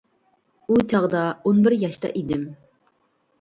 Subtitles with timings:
[0.67, 1.21] ئۇ چاغدا
[1.51, 2.49] ئون بىر ياشتا ئىدىم.